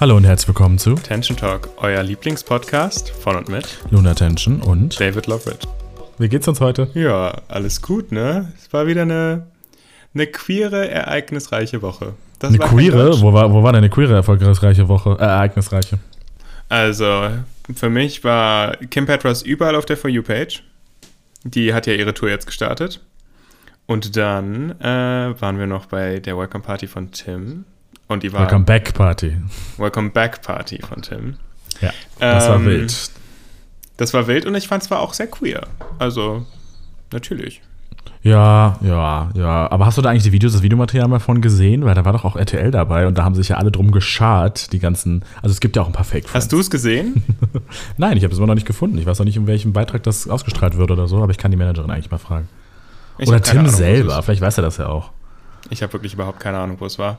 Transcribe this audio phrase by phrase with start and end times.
[0.00, 5.00] Hallo und herzlich willkommen zu Tension Talk, euer Lieblingspodcast von und mit Luna Tension und
[5.00, 5.66] David Loverit.
[6.18, 6.88] Wie geht's uns heute?
[6.94, 8.52] Ja, alles gut, ne?
[8.56, 9.48] Es war wieder eine,
[10.14, 12.14] eine queere, ereignisreiche Woche.
[12.38, 13.20] Das eine queere?
[13.20, 15.16] Wo war, wo war denn eine queere, erfolgreiche Woche?
[15.18, 15.98] Äh, ereignisreiche.
[16.68, 17.30] Also,
[17.74, 20.62] für mich war Kim Petras überall auf der For You-Page.
[21.42, 23.00] Die hat ja ihre Tour jetzt gestartet.
[23.86, 27.64] Und dann äh, waren wir noch bei der Welcome Party von Tim.
[28.08, 28.42] Und die war.
[28.42, 29.36] Welcome Back Party.
[29.76, 31.36] Welcome Back Party von Tim.
[31.80, 33.10] Ja, das ähm, war wild.
[33.98, 35.66] Das war wild und ich fand es war auch sehr queer.
[35.98, 36.46] Also,
[37.12, 37.60] natürlich.
[38.22, 39.70] Ja, ja, ja.
[39.70, 41.84] Aber hast du da eigentlich die Videos, das Videomaterial mal von gesehen?
[41.84, 44.72] Weil da war doch auch RTL dabei und da haben sich ja alle drum geschart,
[44.72, 45.24] die ganzen.
[45.42, 46.34] Also es gibt ja auch ein paar Fake Friends.
[46.34, 47.22] Hast du es gesehen?
[47.96, 48.98] Nein, ich habe es immer noch nicht gefunden.
[48.98, 51.50] Ich weiß auch nicht, in welchem Beitrag das ausgestrahlt wird oder so, aber ich kann
[51.50, 52.48] die Managerin eigentlich mal fragen.
[53.18, 55.10] Ich oder Tim Ahnung, selber, vielleicht weiß er das ja auch.
[55.70, 57.18] Ich habe wirklich überhaupt keine Ahnung, wo es war.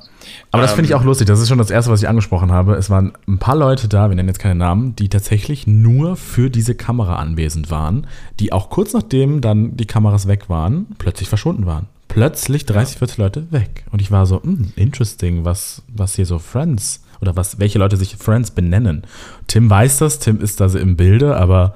[0.51, 1.27] Aber das finde ich ähm, auch lustig.
[1.27, 2.75] Das ist schon das Erste, was ich angesprochen habe.
[2.75, 6.49] Es waren ein paar Leute da, wir nennen jetzt keine Namen, die tatsächlich nur für
[6.49, 8.07] diese Kamera anwesend waren,
[8.39, 11.87] die auch kurz nachdem dann die Kameras weg waren, plötzlich verschwunden waren.
[12.07, 13.85] Plötzlich 30, 40 Leute weg.
[13.91, 17.97] Und ich war so, hm, interesting, was, was hier so Friends oder was, welche Leute
[17.97, 19.03] sich Friends benennen.
[19.47, 21.75] Tim weiß das, Tim ist da im Bilde, aber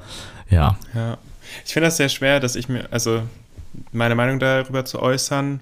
[0.49, 0.77] ja.
[0.95, 1.17] Ja.
[1.65, 3.21] Ich finde das sehr schwer, dass ich mir, also
[3.91, 5.59] meine Meinung darüber zu äußern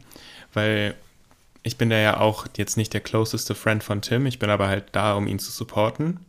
[0.53, 0.95] weil
[1.63, 4.85] ich bin ja auch jetzt nicht der closeste Friend von Tim, ich bin aber halt
[4.94, 6.25] da, um ihn zu supporten.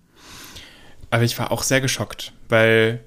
[1.11, 3.01] Aber ich war auch sehr geschockt, weil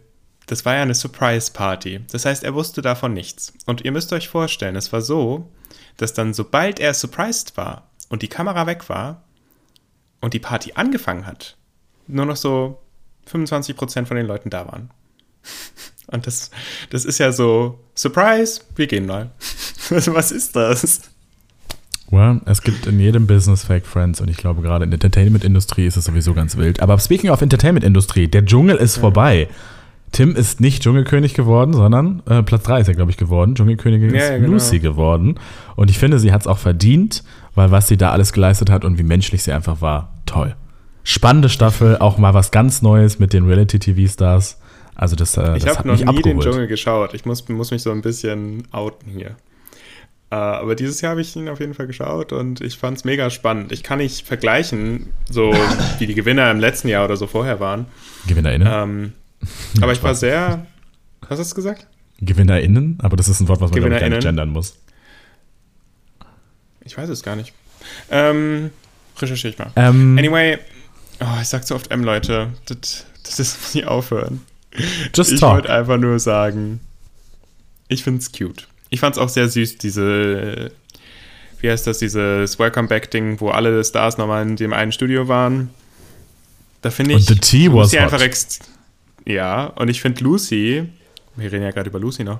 [0.47, 2.01] das war ja eine Surprise-Party.
[2.11, 3.53] Das heißt, er wusste davon nichts.
[3.65, 5.49] Und ihr müsst euch vorstellen, es war so,
[5.97, 9.23] dass dann, sobald er surprised war und die Kamera weg war
[10.21, 11.57] und die Party angefangen hat,
[12.07, 12.79] nur noch so
[13.31, 14.91] 25% von den Leuten da waren.
[16.07, 16.51] Und das,
[16.91, 19.31] das ist ja so, Surprise, wir gehen mal.
[20.07, 21.01] Was ist das?
[22.11, 25.87] Well, es gibt in jedem Business Fake Friends und ich glaube gerade in der Entertainment-Industrie
[25.87, 26.81] ist es sowieso ganz wild.
[26.81, 29.01] Aber speaking of Entertainment-Industrie, der Dschungel ist ja.
[29.01, 29.47] vorbei.
[30.11, 33.55] Tim ist nicht Dschungelkönig geworden, sondern äh, Platz 3 ist er, glaube ich, geworden.
[33.55, 34.53] Dschungelkönigin ja, ist ja, genau.
[34.53, 35.39] Lucy geworden.
[35.75, 37.23] Und ich finde, sie hat es auch verdient,
[37.55, 40.55] weil was sie da alles geleistet hat und wie menschlich sie einfach war, toll.
[41.03, 44.59] Spannende Staffel, auch mal was ganz Neues mit den Reality-TV-Stars.
[44.95, 47.13] Also das, äh, ich das habe noch nie den Dschungel geschaut.
[47.13, 49.35] Ich muss, muss mich so ein bisschen outen hier.
[50.35, 53.05] Uh, aber dieses Jahr habe ich ihn auf jeden Fall geschaut und ich fand es
[53.05, 53.71] mega spannend.
[53.71, 55.53] Ich kann nicht vergleichen, so
[55.99, 57.85] wie die Gewinner im letzten Jahr oder so vorher waren.
[58.27, 58.67] GewinnerInnen?
[58.69, 59.13] Ähm,
[59.81, 60.65] aber ich war sehr.
[61.29, 61.87] Hast du gesagt?
[62.19, 62.97] GewinnerInnen?
[63.01, 64.75] Aber das ist ein Wort, was man glaube ich, nicht gendern muss.
[66.83, 67.53] Ich weiß es gar nicht.
[68.11, 68.71] Ähm,
[69.17, 69.71] recherchiere ich mal.
[69.77, 70.57] Ähm, anyway,
[71.21, 72.49] oh, ich sag so oft M, Leute.
[72.65, 74.41] Das, das muss nicht aufhören.
[75.15, 76.81] Just ich wollte einfach nur sagen,
[77.87, 78.67] ich finde es cute.
[78.95, 80.71] Ich fand es auch sehr süß, diese,
[81.59, 85.69] wie heißt das, dieses Welcome Back-Ding, wo alle Stars nochmal in dem einen Studio waren.
[86.81, 87.17] Da finde ich.
[87.17, 88.25] Und the tea was Lucy einfach
[89.25, 90.87] Ja, und ich finde Lucy,
[91.35, 92.39] wir reden ja gerade über Lucy noch,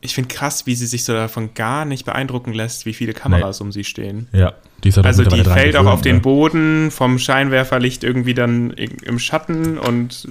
[0.00, 3.58] ich finde krass, wie sie sich so davon gar nicht beeindrucken lässt, wie viele Kameras
[3.58, 3.64] nee.
[3.64, 4.28] um sie stehen.
[4.30, 4.52] Ja,
[4.84, 6.22] die ist halt Also die fällt auch auf den ne?
[6.22, 10.28] Boden vom Scheinwerferlicht irgendwie dann im Schatten und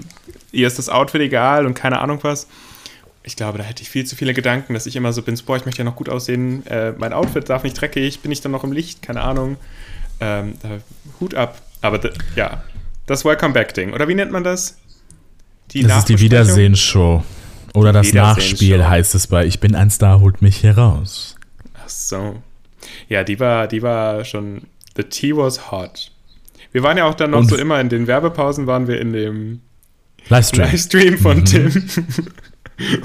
[0.54, 2.48] ihr ist das Outfit egal und keine Ahnung was.
[3.28, 5.58] Ich glaube, da hätte ich viel zu viele Gedanken, dass ich immer so bin, boah,
[5.58, 8.54] ich möchte ja noch gut aussehen, äh, mein Outfit darf nicht dreckig, bin ich dann
[8.54, 9.58] noch im Licht, keine Ahnung.
[10.22, 10.54] Ähm,
[11.20, 11.62] Hut ab.
[11.82, 12.00] Aber
[12.38, 12.64] ja,
[13.06, 13.92] das Welcome Back Ding.
[13.92, 14.78] Oder wie nennt man das?
[15.72, 17.22] Die das ist die Wiedersehensshow.
[17.74, 21.36] Oder das Nachspiel heißt es bei Ich bin ein Star, holt mich hier raus.
[21.84, 22.42] Ach so.
[23.10, 24.62] Ja, die war, die war schon.
[24.96, 26.12] The tea was hot.
[26.72, 29.12] Wir waren ja auch dann noch Und so immer in den Werbepausen, waren wir in
[29.12, 29.62] dem
[30.30, 31.46] Livestream, Livestream von mhm.
[31.46, 31.90] Tim.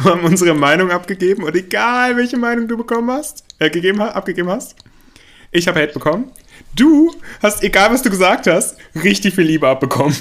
[0.04, 4.76] haben unsere Meinung abgegeben und egal welche Meinung du bekommen hast, äh, gegeben, abgegeben hast,
[5.50, 6.30] ich habe Hate bekommen.
[6.74, 7.12] Du
[7.42, 10.16] hast, egal was du gesagt hast, richtig viel Liebe abbekommen.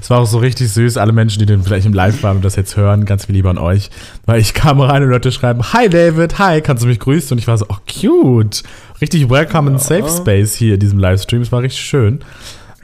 [0.00, 2.44] Es war auch so richtig süß, alle Menschen, die den vielleicht im Live waren und
[2.44, 3.90] das jetzt hören, ganz viel Liebe an euch.
[4.26, 7.32] Weil ich kam rein und Leute schreiben, Hi David, hi, kannst du mich grüßen?
[7.32, 8.62] Und ich war so, oh cute.
[9.00, 11.42] Richtig welcome in Safe Space hier in diesem Livestream.
[11.42, 12.20] Es war richtig schön.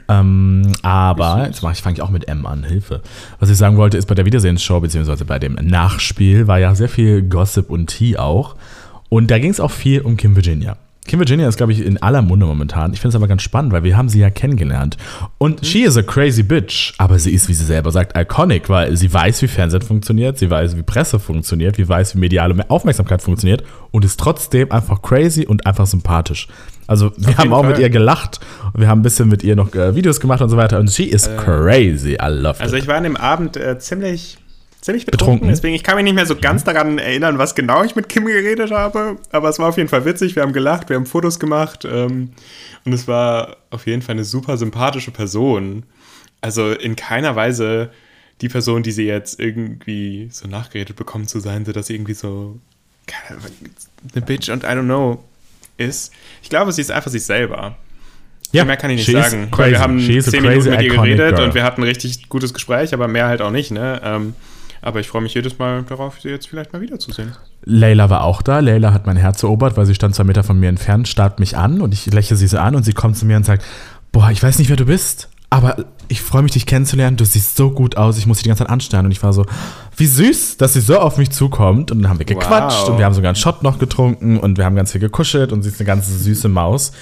[0.09, 3.01] Ähm, aber, jetzt fange ich, fang ich auch mit M an, Hilfe.
[3.39, 6.89] Was ich sagen wollte, ist bei der Wiedersehensshow, beziehungsweise bei dem Nachspiel, war ja sehr
[6.89, 8.55] viel Gossip und Tea auch.
[9.09, 10.77] Und da ging es auch viel um Kim Virginia.
[11.07, 12.93] Kim Virginia ist, glaube ich, in aller Munde momentan.
[12.93, 14.97] Ich finde es aber ganz spannend, weil wir haben sie ja kennengelernt.
[15.37, 15.65] Und mhm.
[15.65, 16.93] she is a crazy bitch.
[16.97, 20.49] Aber sie ist, wie sie selber sagt, iconic, weil sie weiß, wie Fernsehen funktioniert, sie
[20.49, 25.45] weiß, wie Presse funktioniert, sie weiß, wie mediale Aufmerksamkeit funktioniert und ist trotzdem einfach crazy
[25.45, 26.47] und einfach sympathisch.
[26.87, 27.71] Also wir Auf haben auch Fall.
[27.71, 28.39] mit ihr gelacht
[28.73, 30.89] und wir haben ein bisschen mit ihr noch äh, Videos gemacht und so weiter und
[30.89, 32.13] she is äh, crazy.
[32.13, 34.37] I love Also ich war an dem Abend äh, ziemlich
[34.81, 35.25] ziemlich betrunken.
[35.25, 35.49] betrunken.
[35.49, 38.25] Deswegen, ich kann mich nicht mehr so ganz daran erinnern, was genau ich mit Kim
[38.25, 39.17] geredet habe.
[39.31, 40.35] Aber es war auf jeden Fall witzig.
[40.35, 41.85] Wir haben gelacht, wir haben Fotos gemacht.
[41.85, 42.31] Ähm,
[42.85, 45.83] und es war auf jeden Fall eine super sympathische Person.
[46.41, 47.91] Also in keiner Weise
[48.41, 52.13] die Person, die sie jetzt irgendwie so nachgeredet bekommen zu sein, so dass sie irgendwie
[52.13, 52.59] so
[54.13, 55.23] eine Bitch und I don't know
[55.77, 56.13] ist.
[56.43, 57.77] Ich glaube, sie ist einfach sich selber.
[58.51, 59.49] Ja, mehr kann ich nicht sagen.
[59.51, 61.47] Weil wir haben zehn Minuten mit ihr geredet girl.
[61.47, 64.01] und wir hatten ein richtig gutes Gespräch, aber mehr halt auch nicht, ne?
[64.03, 64.33] Ähm,
[64.87, 67.33] aber ich freue mich jedes Mal darauf, sie jetzt vielleicht mal wiederzusehen.
[67.65, 68.59] Leila war auch da.
[68.59, 71.57] Leila hat mein Herz erobert, weil sie stand zwei Meter von mir entfernt, starrt mich
[71.57, 73.65] an und ich lächle sie so an und sie kommt zu mir und sagt:
[74.13, 75.75] Boah, ich weiß nicht, wer du bist, aber
[76.07, 77.17] ich freue mich, dich kennenzulernen.
[77.17, 78.17] Du siehst so gut aus.
[78.17, 79.05] Ich muss dich die ganze Zeit anstarren.
[79.05, 79.45] Und ich war so,
[79.97, 81.91] wie süß, dass sie so auf mich zukommt.
[81.91, 82.89] Und dann haben wir gequatscht wow.
[82.89, 85.63] und wir haben sogar einen Shot noch getrunken und wir haben ganz viel gekuschelt und
[85.63, 86.93] sie ist eine ganz süße Maus.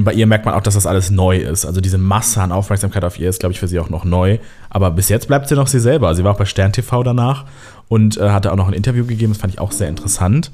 [0.00, 1.66] Und bei ihr merkt man auch, dass das alles neu ist.
[1.66, 4.38] Also diese Masse an Aufmerksamkeit auf ihr ist, glaube ich, für sie auch noch neu.
[4.70, 6.14] Aber bis jetzt bleibt sie noch sie selber.
[6.14, 7.44] Sie war auch bei Stern TV danach
[7.88, 9.30] und äh, hatte auch noch ein Interview gegeben.
[9.34, 10.52] Das fand ich auch sehr interessant.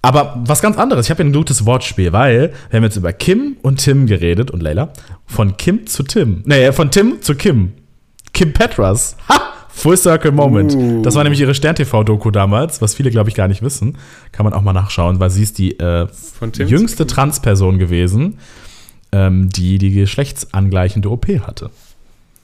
[0.00, 1.04] Aber was ganz anderes.
[1.04, 4.50] Ich habe hier ein gutes Wortspiel, weil wir haben jetzt über Kim und Tim geredet
[4.50, 4.88] und Leila.
[5.26, 6.40] Von Kim zu Tim.
[6.46, 7.74] Nee, von Tim zu Kim.
[8.32, 9.18] Kim Petras.
[9.28, 9.52] Ha!
[9.68, 10.74] Full Circle Moment.
[10.74, 11.02] Uh.
[11.02, 13.98] Das war nämlich ihre Stern-TV-Doku damals, was viele, glaube ich, gar nicht wissen.
[14.32, 16.06] Kann man auch mal nachschauen, weil sie ist die äh,
[16.56, 18.38] jüngste Transperson gewesen,
[19.12, 21.70] ähm, die die geschlechtsangleichende OP hatte.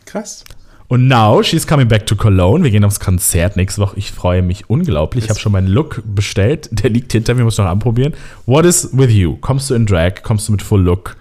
[0.06, 0.44] Krass.
[0.88, 2.62] Und now she's coming back to Cologne.
[2.62, 3.96] Wir gehen aufs Konzert nächste Woche.
[3.98, 5.24] Ich freue mich unglaublich.
[5.24, 6.68] Ich habe schon meinen Look bestellt.
[6.72, 8.14] Der liegt hinter mir, muss noch anprobieren.
[8.46, 9.36] What is with you?
[9.36, 10.22] Kommst du in Drag?
[10.22, 11.16] Kommst du mit Full Look?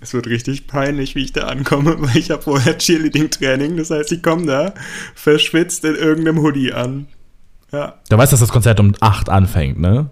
[0.00, 3.76] Es wird richtig peinlich, wie ich da ankomme, weil ich habe vorher Cheerleading-Training.
[3.76, 4.74] Das heißt, ich komme da
[5.14, 7.08] verschwitzt in irgendeinem Hoodie an.
[7.72, 7.98] Ja.
[8.08, 10.10] Du weißt, dass das Konzert um 8 anfängt, ne?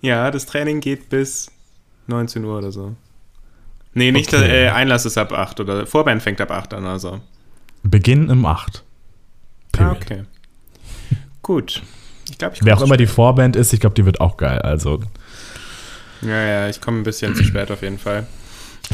[0.00, 1.50] Ja, das Training geht bis
[2.06, 2.94] 19 Uhr oder so.
[3.94, 4.46] Nee, nicht okay.
[4.46, 7.20] der äh, Einlass ist ab 8 oder Vorband fängt ab 8 an, also.
[7.82, 8.82] Beginn um 8.
[9.78, 10.24] Ah, okay.
[11.42, 11.82] Gut.
[12.30, 14.58] Ich glaube, ich Wer auch immer die Vorband ist, ich glaube, die wird auch geil.
[14.60, 15.00] Also.
[16.22, 18.26] Ja, ja, ich komme ein bisschen zu spät auf jeden Fall.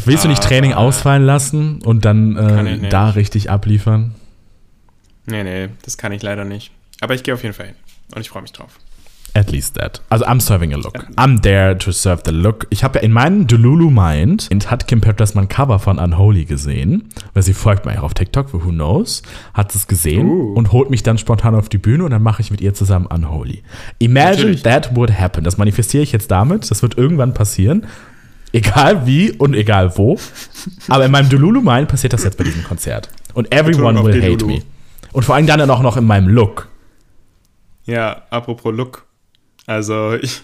[0.04, 4.14] Willst du nicht Training ausfallen lassen und dann äh, da richtig abliefern?
[5.26, 6.72] Nee, nee, das kann ich leider nicht.
[7.00, 7.74] Aber ich gehe auf jeden Fall hin
[8.14, 8.78] und ich freue mich drauf.
[9.34, 10.00] At least that.
[10.10, 11.06] Also I'm serving a look.
[11.16, 12.66] I'm there to serve the look.
[12.70, 16.44] Ich habe ja in meinem Delulu Mind hat Kim Petras mal ein Cover von Unholy
[16.44, 19.22] gesehen, weil sie folgt mir ja auf TikTok, who knows,
[19.54, 20.54] hat es gesehen uh.
[20.54, 23.06] und holt mich dann spontan auf die Bühne und dann mache ich mit ihr zusammen
[23.06, 23.62] Unholy.
[23.98, 24.62] Imagine Natürlich.
[24.62, 25.44] that would happen.
[25.44, 26.70] Das manifestiere ich jetzt damit.
[26.70, 27.86] Das wird irgendwann passieren.
[28.52, 30.18] Egal wie und egal wo.
[30.88, 33.08] Aber in meinem Delulu Mind passiert das jetzt bei diesem Konzert.
[33.34, 34.62] Und everyone will hate me.
[35.12, 36.68] Und vor allem dann auch noch in meinem Look.
[37.84, 39.06] Ja, apropos Look.
[39.66, 40.42] Also ich,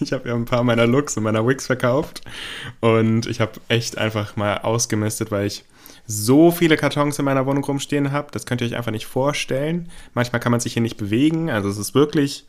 [0.00, 2.22] ich habe ja ein paar meiner Looks und meiner Wigs verkauft
[2.80, 5.64] und ich habe echt einfach mal ausgemistet, weil ich
[6.06, 8.28] so viele Kartons in meiner Wohnung rumstehen habe.
[8.32, 9.90] Das könnt ihr euch einfach nicht vorstellen.
[10.12, 11.50] Manchmal kann man sich hier nicht bewegen.
[11.50, 12.46] Also es ist wirklich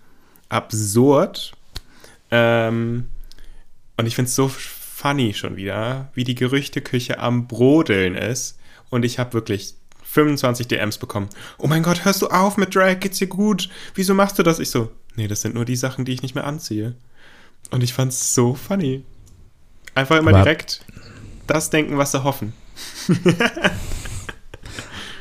[0.49, 1.53] absurd.
[2.31, 3.09] Ähm,
[3.97, 8.57] und ich finde es so funny schon wieder, wie die Gerüchteküche am Brodeln ist.
[8.89, 11.29] Und ich habe wirklich 25 DMs bekommen.
[11.57, 12.99] Oh mein Gott, hörst du auf mit Drag?
[12.99, 13.69] Geht's dir gut?
[13.95, 14.59] Wieso machst du das?
[14.59, 16.95] Ich so, nee, das sind nur die Sachen, die ich nicht mehr anziehe.
[17.69, 19.03] Und ich fand's so funny.
[19.95, 20.85] Einfach immer Aber direkt
[21.47, 22.53] das denken, was sie hoffen.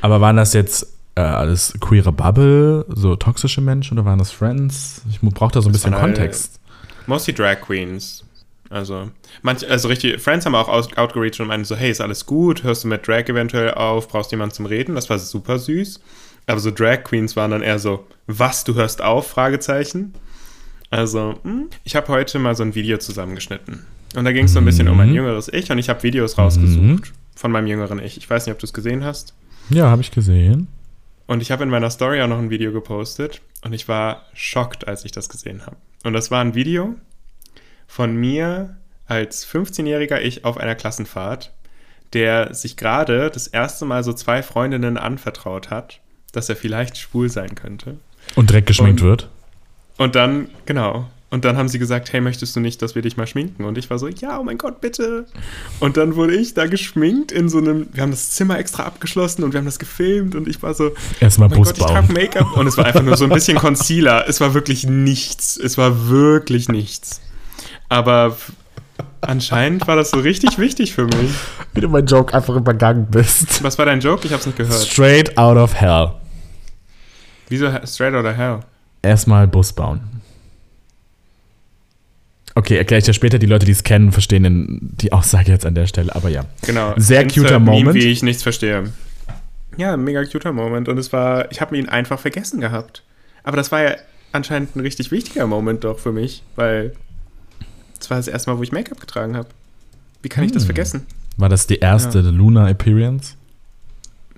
[0.00, 5.02] Aber waren das jetzt äh, alles queere Bubble, so toxische Menschen oder waren das Friends?
[5.10, 6.60] Ich brauche da so ein das bisschen Kontext.
[7.06, 8.24] Mostly Drag Queens.
[8.70, 9.10] Also,
[9.42, 12.62] manch, also richtig, Friends haben auch out, outgereached und meinen so, hey, ist alles gut?
[12.62, 14.08] Hörst du mit Drag eventuell auf?
[14.08, 14.94] Brauchst jemanden zum Reden?
[14.94, 16.00] Das war super süß.
[16.50, 19.28] Aber so Drag Queens waren dann eher so, was, du hörst auf?
[19.28, 20.14] Fragezeichen.
[20.90, 23.86] Also, hm, ich habe heute mal so ein Video zusammengeschnitten.
[24.16, 24.90] Und da ging es so ein bisschen mhm.
[24.90, 25.14] um mein mhm.
[25.14, 27.02] jüngeres Ich und ich habe Videos rausgesucht mhm.
[27.36, 28.16] von meinem jüngeren Ich.
[28.16, 29.34] Ich weiß nicht, ob du es gesehen hast.
[29.68, 30.66] Ja, habe ich gesehen.
[31.28, 34.88] Und ich habe in meiner Story auch noch ein Video gepostet und ich war schockt,
[34.88, 35.76] als ich das gesehen habe.
[36.02, 36.96] Und das war ein Video,
[37.86, 38.76] von mir
[39.06, 41.52] als 15-jähriger Ich auf einer Klassenfahrt,
[42.12, 46.00] der sich gerade das erste Mal so zwei Freundinnen anvertraut hat,
[46.32, 47.96] dass er vielleicht schwul sein könnte.
[48.34, 49.28] Und direkt geschminkt und, wird.
[49.96, 51.06] Und dann, genau.
[51.32, 53.64] Und dann haben sie gesagt, hey, möchtest du nicht, dass wir dich mal schminken?
[53.64, 55.26] Und ich war so, ja, oh mein Gott, bitte.
[55.78, 59.44] Und dann wurde ich da geschminkt in so einem, wir haben das Zimmer extra abgeschlossen
[59.44, 62.12] und wir haben das gefilmt und ich war so, erstmal oh mein Gott, ich trage
[62.12, 62.56] Make-up.
[62.56, 64.28] Und es war einfach nur so ein bisschen Concealer.
[64.28, 65.56] Es war wirklich nichts.
[65.56, 67.20] Es war wirklich nichts.
[67.88, 68.36] Aber
[69.20, 71.30] anscheinend war das so richtig wichtig für mich.
[71.74, 73.62] Wie du mein Joke einfach übergangen bist.
[73.62, 74.26] Was war dein Joke?
[74.26, 74.82] Ich hab's nicht gehört.
[74.82, 76.10] Straight out of hell.
[77.50, 78.60] Wieso straight out of hell?
[79.02, 80.00] Erstmal Bus bauen.
[82.54, 83.38] Okay, erkläre ich dir später.
[83.38, 86.14] Die Leute, die es kennen, verstehen die Aussage jetzt an der Stelle.
[86.14, 86.44] Aber ja.
[86.62, 86.94] Genau.
[86.96, 87.86] Sehr cuter Moment.
[87.86, 88.92] Meme, wie ich nichts verstehe.
[89.76, 90.88] Ja, ein mega cuter Moment.
[90.88, 93.02] Und es war, ich habe ihn einfach vergessen gehabt.
[93.44, 93.96] Aber das war ja
[94.32, 96.92] anscheinend ein richtig wichtiger Moment doch für mich, weil
[98.00, 99.48] es war das erste Mal, wo ich Make-up getragen habe.
[100.22, 100.66] Wie kann ich das Hm.
[100.66, 101.06] vergessen?
[101.36, 103.34] War das die erste Luna Appearance?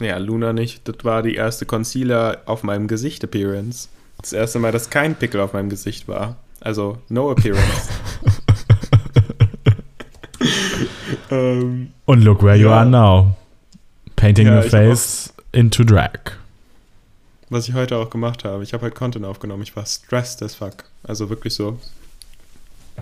[0.02, 0.86] Ja, Luna nicht.
[0.88, 3.88] Das war die erste Concealer auf meinem Gesicht Appearance.
[4.20, 6.36] Das erste Mal, dass kein Pickel auf meinem Gesicht war.
[6.60, 7.88] Also, no Appearance.
[11.30, 12.80] ähm, Und look where you Ja.
[12.80, 13.34] are now.
[14.16, 16.18] Painting Ja, your face into drag.
[17.50, 18.62] was ich heute auch gemacht habe.
[18.62, 19.62] Ich habe heute Content aufgenommen.
[19.62, 20.84] Ich war stressed as fuck.
[21.02, 21.78] Also wirklich so.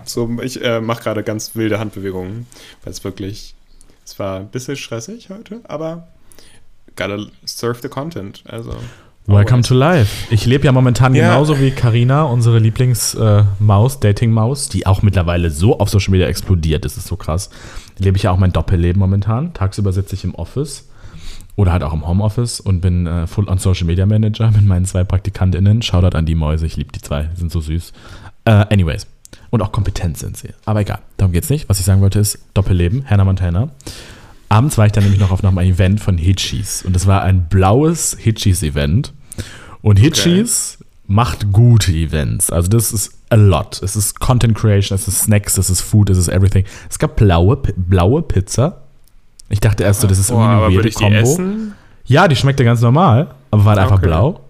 [0.05, 2.47] So, ich äh, mache gerade ganz wilde Handbewegungen,
[2.83, 3.53] weil es wirklich,
[4.05, 6.07] es war ein bisschen stressig heute, aber
[6.95, 8.43] gotta surf the content.
[8.47, 8.71] Also.
[9.27, 9.67] Welcome always.
[9.67, 10.33] to life.
[10.33, 11.29] Ich lebe ja momentan Ja.
[11.29, 16.85] genauso wie Karina, unsere Lieblingsmaus, Dating-Maus, die auch mittlerweile so auf Social Media explodiert.
[16.85, 17.49] Das ist so krass.
[17.99, 19.53] Lebe ich ja auch mein Doppelleben momentan.
[19.53, 20.89] Tagsüber sitze ich im Office
[21.55, 24.85] oder halt auch im Homeoffice und bin äh, full on Social Media Manager mit meinen
[24.85, 25.83] zwei PraktikantInnen.
[25.83, 27.93] Shoutout an die Mäuse, ich liebe die zwei, die sind so süß.
[28.45, 29.05] Äh, anyways.
[29.51, 30.49] Und auch kompetent sind sie.
[30.65, 31.69] Aber egal, darum geht's nicht.
[31.69, 33.69] Was ich sagen wollte ist Doppelleben, Hannah Montana.
[34.51, 36.83] Abends war ich dann nämlich noch auf einem Event von Hitchis.
[36.83, 39.13] Und es war ein blaues Hitchis-Event.
[39.81, 40.77] Und Hitchis
[41.07, 42.49] macht gute Events.
[42.51, 43.81] Also das ist a lot.
[43.81, 46.65] Es ist Content Creation, es ist Snacks, es ist Food, es ist everything.
[46.89, 48.81] Es gab blaue, blaue Pizza.
[49.49, 51.17] Ich dachte erst so, das ist Boah, irgendwie eine weirde ich die Kombo.
[51.19, 51.73] essen?
[52.05, 54.07] Ja, die schmeckte ganz normal, aber war halt einfach Okay.
[54.07, 54.41] blau.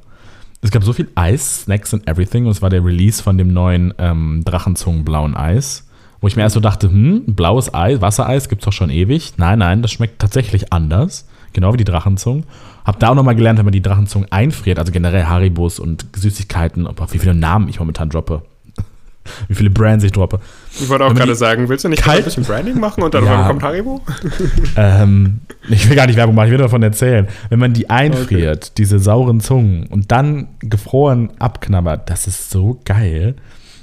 [0.61, 2.45] Es gab so viel Eis, Snacks und everything.
[2.45, 5.87] Und es war der Release von dem neuen ähm, Drachenzungen-blauen Eis.
[6.21, 9.33] Wo ich mir erst so dachte, hm, blaues Eis, Wassereis gibt's doch schon ewig.
[9.37, 11.27] Nein, nein, das schmeckt tatsächlich anders.
[11.53, 12.43] Genau wie die Drachenzungen.
[12.85, 16.87] Hab da auch nochmal gelernt, wenn man die Drachenzungen einfriert, also generell Haribos und Süßigkeiten,
[17.11, 18.43] wie viele Namen ich momentan droppe.
[19.47, 20.39] wie viele Brands ich droppe.
[20.79, 23.25] Ich wollte auch gerade sagen, willst du nicht kalt- ein bisschen Branding machen und dann
[23.25, 23.47] Ja.
[23.47, 24.01] kommt Haribo?
[24.77, 27.27] Ähm, ich will gar nicht Werbung machen, ich will davon erzählen.
[27.49, 33.35] Wenn man die einfriert, diese sauren Zungen, und dann gefroren abknabbert, das ist so geil.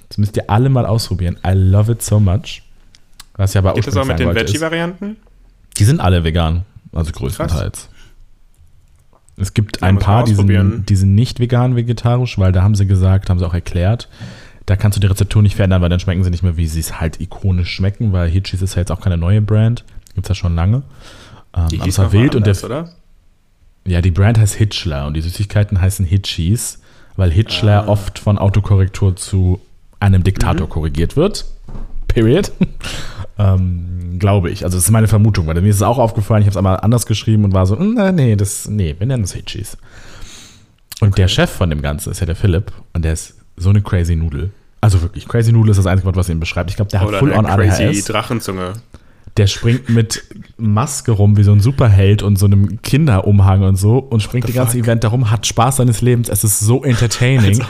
[0.08, 1.36] Das müsst ihr alle mal ausprobieren.
[1.46, 2.62] I love it so much.
[3.36, 5.16] Was ja aber Geht das auch mit den Veggie-Varianten?
[5.76, 6.64] Die sind alle vegan.
[6.92, 7.88] Also größtenteils.
[9.36, 12.86] Es gibt ein paar, die sind, die sind nicht vegan vegetarisch, weil da haben sie
[12.86, 14.08] gesagt, haben sie auch erklärt,
[14.66, 16.80] da kannst du die Rezeptur nicht verändern, weil dann schmecken sie nicht mehr, wie sie
[16.80, 19.84] es halt ikonisch schmecken, weil Hitchis ist ja jetzt auch keine neue Brand.
[20.14, 20.78] Gibt es ja schon lange.
[20.78, 20.82] Ähm,
[21.62, 22.90] aber hieß es mal wild und der, oder?
[23.86, 26.80] ja, die Brand heißt Hitchler und die Süßigkeiten heißen Hitchis,
[27.16, 27.88] weil Hitchler Ah.
[27.88, 29.60] oft von Autokorrektur zu
[30.00, 30.70] einem Diktator Mhm.
[30.70, 31.44] korrigiert wird.
[32.08, 32.52] Period.
[33.38, 34.64] ähm, glaube ich.
[34.64, 36.80] Also, das ist meine Vermutung, weil mir ist es auch aufgefallen, ich habe es einmal
[36.80, 39.76] anders geschrieben und war so, "Mm, na, nee, das, nee, wir nennen es Hitchis.
[41.00, 43.82] Und der Chef von dem Ganzen ist ja der Philipp und der ist so eine
[43.82, 44.50] crazy Nudel.
[44.80, 46.70] Also wirklich, crazy Nudel ist das einzige Wort, was ihn beschreibt.
[46.70, 48.04] Ich glaube, der hat Oder full on eine crazy ADHS.
[48.06, 48.72] Drachenzunge.
[49.36, 50.24] Der springt mit
[50.56, 54.52] Maske rum wie so ein Superheld und so einem Kinderumhang und so und springt die
[54.52, 54.84] ganze fuck?
[54.84, 56.28] Event darum, hat Spaß seines Lebens.
[56.28, 57.62] Es ist so entertaining,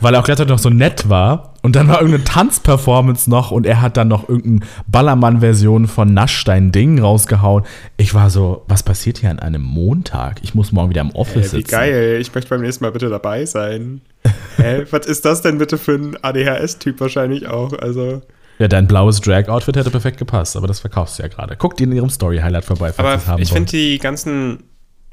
[0.00, 1.54] weil er auch gleichzeitig noch so nett war.
[1.66, 6.70] Und dann war irgendeine Tanzperformance noch und er hat dann noch irgendeine Ballermann-Version von Naschstein
[6.70, 7.64] Ding rausgehauen.
[7.96, 10.38] Ich war so, was passiert hier an einem Montag?
[10.44, 11.70] Ich muss morgen wieder im Office Äh, wie sitzen.
[11.72, 14.00] geil, ich möchte beim nächsten Mal bitte dabei sein.
[14.58, 17.72] Hä, was ist das denn bitte für ein ADHS-Typ wahrscheinlich auch?
[17.76, 18.22] Also,
[18.60, 21.56] Ja, dein blaues Drag-Outfit hätte perfekt gepasst, aber das verkaufst du ja gerade.
[21.56, 24.62] Guckt in ihrem Story-Highlight vorbei, falls aber haben ich finde die ganzen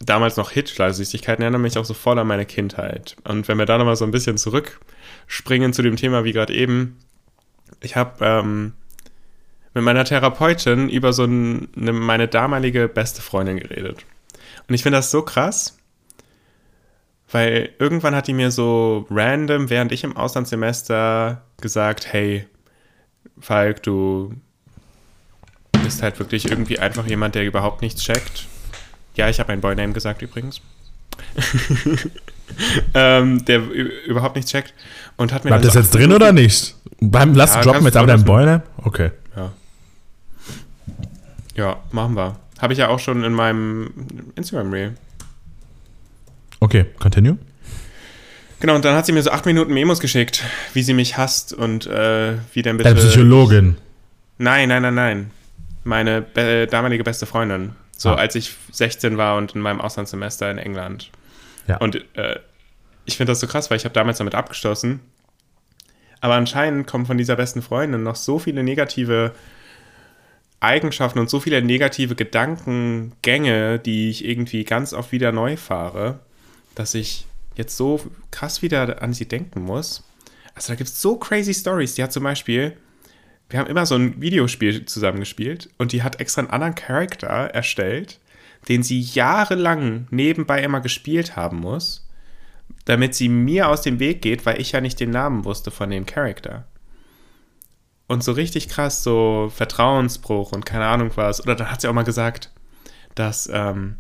[0.06, 3.16] damals noch Hitchler-Süßigkeiten erinnern mich auch so voll an meine Kindheit.
[3.28, 4.38] Und wenn wir da nochmal so ein bisschen
[5.28, 6.98] zurückspringen zu dem Thema wie gerade eben,
[7.82, 8.74] ich habe ähm,
[9.74, 14.06] mit meiner Therapeutin über so ein, eine, meine damalige beste Freundin geredet.
[14.68, 15.78] Und ich finde das so krass,
[17.32, 22.48] weil irgendwann hat die mir so random, während ich im Auslandssemester gesagt, hey,
[23.40, 24.36] Falk, du
[25.84, 28.48] bist halt wirklich irgendwie einfach jemand, der überhaupt nichts checkt.
[29.16, 30.62] Ja, ich habe ein Boyname gesagt übrigens.
[32.94, 33.62] ähm, der
[34.08, 34.74] überhaupt nichts checkt
[35.18, 36.76] und hat mir Bleibt das jetzt drin oder nicht?
[37.00, 38.24] Beim Lass Ja, droppen jetzt aber deinen.
[38.26, 38.64] Boiler?
[38.78, 39.12] Okay.
[39.36, 39.52] Ja.
[41.56, 42.36] Ja, machen wir.
[42.60, 43.92] Habe ich ja auch schon in meinem
[44.36, 44.94] Instagram-Reel.
[46.60, 47.38] Okay, continue.
[48.60, 50.42] Genau, und dann hat sie mir so acht Minuten Memos geschickt,
[50.74, 52.94] wie sie mich hasst und äh, wie denn bitte.
[52.94, 53.78] Deine Psychologin.
[54.38, 55.32] Nein, nein, nein, nein.
[55.84, 57.74] Meine be damalige beste Freundin.
[57.98, 58.16] So Ah.
[58.16, 61.10] als ich 16 war und in meinem Auslandssemester in England.
[61.68, 61.78] Ja.
[61.78, 62.40] Und äh,
[63.06, 65.02] ich finde das so krass, weil ich habe damals damit abgeschlossen.
[66.22, 69.34] Aber anscheinend kommen von dieser besten Freundin noch so viele negative
[70.62, 76.20] Eigenschaften und so viele negative Gedankengänge, die ich irgendwie ganz oft wieder neu fahre,
[76.76, 78.00] dass ich jetzt so
[78.32, 80.04] krass wieder an sie denken muss.
[80.56, 81.96] Also da gibt es so crazy Stories.
[81.96, 82.78] Die hat zum Beispiel,
[83.50, 88.20] wir haben immer so ein Videospiel zusammengespielt und die hat extra einen anderen Charakter erstellt,
[88.68, 92.08] den sie jahrelang nebenbei immer gespielt haben muss,
[92.86, 95.90] damit sie mir aus dem Weg geht, weil ich ja nicht den Namen wusste von
[95.90, 96.66] dem Charakter.
[98.08, 101.42] Und so richtig krass, so Vertrauensbruch und keine Ahnung was.
[101.42, 102.52] Oder dann hat sie auch mal gesagt,
[103.16, 103.96] dass ähm,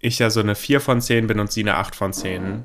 [0.00, 2.64] ich ja so eine 4 von 10 bin und sie eine 8 von 10.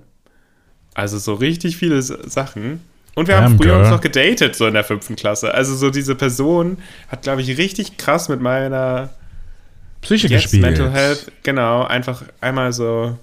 [0.93, 2.82] Also so richtig viele Sachen.
[3.15, 3.82] Und wir Damn, haben früher girl.
[3.82, 5.53] uns noch gedatet, so in der fünften Klasse.
[5.53, 6.77] Also so diese Person
[7.08, 9.12] hat, glaube ich, richtig krass mit meiner
[10.03, 10.63] Psyche jetzt gespielt.
[10.63, 13.17] Mental Health, genau, einfach einmal so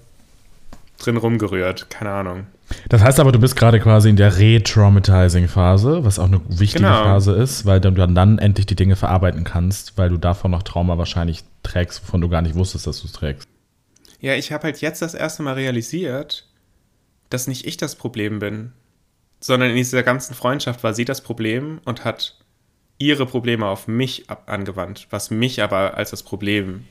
[0.98, 1.88] drin rumgerührt.
[1.90, 2.46] Keine Ahnung.
[2.88, 7.02] Das heißt aber, du bist gerade quasi in der Re-Traumatizing-Phase, was auch eine wichtige Genau.
[7.02, 10.62] Phase ist, weil du dann, dann endlich die Dinge verarbeiten kannst, weil du davon noch
[10.62, 13.48] Trauma wahrscheinlich trägst, wovon du gar nicht wusstest, dass du es trägst.
[14.20, 16.46] Ja, ich habe halt jetzt das erste Mal realisiert,
[17.30, 18.72] dass nicht ich das Problem bin,
[19.40, 22.36] sondern in dieser ganzen Freundschaft war sie das Problem und hat
[23.00, 26.84] ihre Probleme auf mich angewandt, was mich aber als das Problem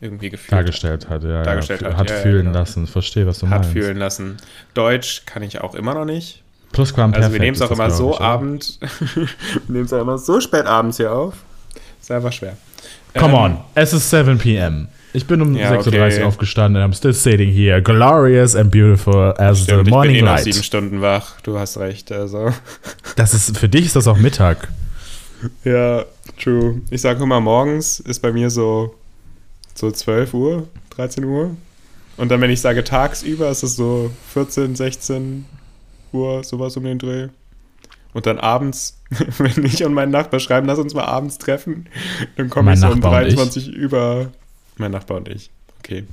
[0.00, 1.42] irgendwie gefühlt Dargestellt hat, ja.
[1.44, 2.58] Dargestellt ja, hat, hat ja, fühlen genau.
[2.58, 2.86] lassen.
[2.88, 3.72] Verstehe, was du hat meinst.
[3.72, 4.38] fühlen lassen.
[4.74, 6.42] Deutsch kann ich auch immer noch nicht.
[6.72, 7.24] Plusquamperfekt.
[7.24, 8.78] Also wir nehmen es auch immer so ich, abend,
[9.14, 9.28] wir
[9.68, 11.34] nehmen es auch immer so spät abends hier auf.
[12.00, 12.56] Ist einfach schwer.
[13.14, 14.88] Come Ähm, on, es ist 7 p.m.
[15.12, 16.22] Ich bin um Ja, 6.30 Uhr okay.
[16.24, 20.16] aufgestanden and I'm still sitting here, glorious and beautiful as Stimmt, the ich bin morning
[20.16, 20.44] eh noch light.
[20.44, 21.40] sieben Stunden wach.
[21.42, 22.10] Du hast recht.
[22.10, 22.52] Also.
[23.14, 24.68] Das ist, für dich ist das auch Mittag.
[25.64, 26.04] Ja,
[26.42, 26.80] true.
[26.90, 28.94] Ich sage immer, morgens ist bei mir so,
[29.74, 31.56] so 12 Uhr, 13 Uhr.
[32.16, 35.44] Und dann, wenn ich sage tagsüber, ist es so 14, 16
[36.12, 37.28] Uhr, sowas um den Dreh.
[38.12, 39.00] Und dann abends,
[39.38, 41.88] wenn ich und mein Nachbar schreiben, lass uns mal abends treffen,
[42.36, 43.34] dann komme ich so um Nachbar und ich.
[43.34, 44.30] 23 über.
[44.76, 45.50] Mein Nachbar und ich.
[45.80, 46.04] Okay.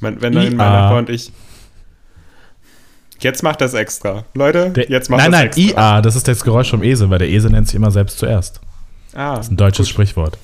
[0.00, 0.56] Mein, wenn dann mein.
[0.56, 1.30] Nachbar und ich.
[3.20, 4.24] Jetzt macht das extra.
[4.34, 5.96] Leute, Der, jetzt macht nein, das nein, extra.
[5.96, 8.60] IA, das ist das Geräusch vom Esel, weil der Esel nennt sich immer selbst zuerst.
[9.12, 10.38] Ah, Das ist ein deutsches Sprichwort.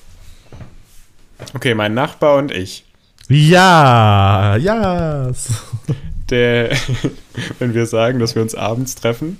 [1.53, 2.85] okay, mein Nachbar und ich.
[3.29, 5.49] Ja, yes.
[6.29, 6.69] der,
[7.59, 9.37] wenn wir sagen, dass wir uns abends treffen,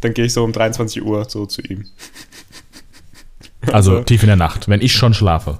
[0.00, 1.86] dann gehe ich so um 23 Uhr so zu ihm.
[3.72, 5.58] Also tief in der Nacht, wenn ich schon schlafe.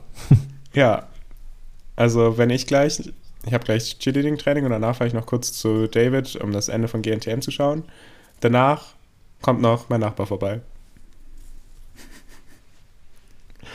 [0.72, 1.04] Ja.
[1.96, 3.12] Also, wenn ich gleich,
[3.46, 6.88] ich habe gleich Cheerleading-Training und danach fahre ich noch kurz zu David, um das Ende
[6.88, 7.84] von GNTM zu schauen.
[8.40, 8.94] Danach
[9.42, 10.60] kommt noch mein Nachbar vorbei.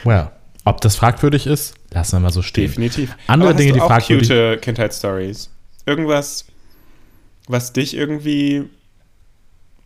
[0.03, 0.29] Well,
[0.65, 2.67] ob das fragwürdig ist, lassen wir mal so stehen.
[2.67, 3.15] Definitiv.
[3.27, 5.49] Andere Aber Dinge, die fragwürdig- cute Kindheitsstories.
[5.85, 6.45] Irgendwas,
[7.47, 8.65] was dich irgendwie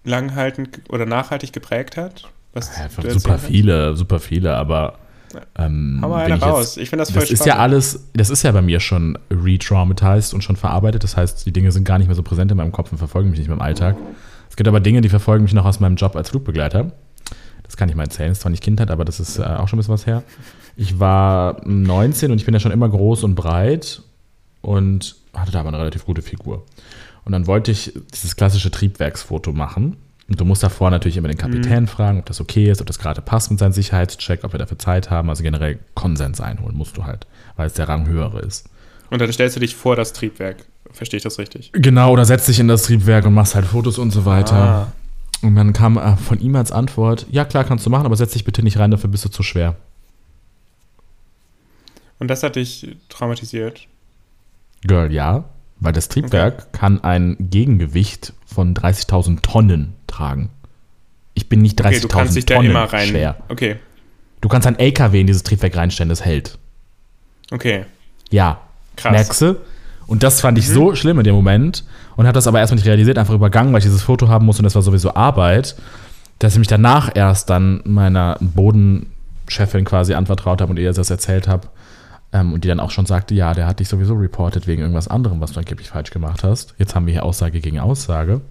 [0.04, 2.30] langhaltend oder nachhaltig geprägt hat?
[2.54, 4.98] Was Ja, super viele, super viele, aber
[5.58, 6.78] ähm, Hau mal eine ich jetzt- raus.
[6.78, 10.34] Ich finde das voll Das ist ja alles, das ist ja bei mir schon re-traumatized
[10.34, 11.04] und schon verarbeitet.
[11.04, 13.30] Das heißt, die Dinge sind gar nicht mehr so präsent in meinem Kopf und verfolgen
[13.30, 13.96] mich nicht mehr im Alltag.
[14.50, 16.92] Es gibt aber Dinge, die verfolgen mich noch aus meinem Job als Flugbegleiter.
[17.64, 18.30] Das kann ich mal erzählen.
[18.30, 20.24] Das ist zwar nicht Kindheit, aber das ist äh, auch schon ein bisschen was her.
[20.76, 24.02] Ich war 19 und ich bin ja schon immer groß und breit
[24.62, 26.66] und hatte da aber eine relativ gute Figur.
[27.26, 29.98] Und dann wollte ich dieses klassische Triebwerksfoto machen.
[30.30, 33.00] Und du musst davor natürlich immer den Kapitän fragen, ob das okay ist, ob das
[33.00, 35.30] gerade passt mit seinem Sicherheitscheck, ob wir dafür Zeit haben.
[35.30, 38.70] Also generell Konsens einholen musst du halt, weil es der Rang höhere ist.
[39.10, 40.58] Und dann stellst du dich vor das Triebwerk.
[40.92, 41.72] Verstehe ich das richtig?
[41.74, 44.56] Genau, oder setzt dich in das Triebwerk und machst halt Fotos und so weiter.
[44.56, 44.92] Ah.
[45.42, 48.34] Und dann kam äh, von ihm als Antwort, ja klar, kannst du machen, aber setz
[48.34, 49.76] dich bitte nicht rein, dafür bist du zu schwer.
[52.20, 53.88] Und das hat dich traumatisiert.
[54.82, 55.46] Girl, ja,
[55.80, 60.50] weil das Triebwerk kann ein Gegengewicht von 30.000 Tonnen tragen.
[61.34, 63.08] Ich bin nicht Okay, du kannst 30.000 dich da Tonnen immer rein.
[63.08, 63.38] schwer.
[63.50, 63.78] Okay,
[64.42, 66.58] Du kannst ein LKW in dieses Triebwerk reinstellen, das hält.
[67.52, 67.86] okay.
[68.32, 68.62] Ja.
[68.96, 69.12] Krass.
[69.12, 69.16] Mhm.
[69.18, 69.56] Merkst du?
[70.08, 71.84] Und das fand ich so schlimm in dem Moment
[72.16, 74.62] und habe das aber erstmal nicht realisiert, einfach übergangen, weil ich dieses Foto haben musste
[74.62, 75.76] und das war sowieso Arbeit,
[76.40, 81.48] dass ich mich danach erst dann meiner Bodenchefin quasi anvertraut habe und ihr das erzählt
[81.48, 81.68] habe.
[82.32, 85.08] Ähm, und die dann auch schon sagte, ja, der hat dich sowieso reported wegen irgendwas
[85.08, 86.76] anderem, was du angeblich falsch gemacht hast.
[86.78, 88.42] Jetzt haben wir hier Aussage gegen Aussage.